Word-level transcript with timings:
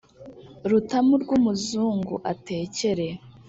Rutamu 0.69 1.13
rw'umuzungu 1.23 2.15
atekere. 2.31 3.07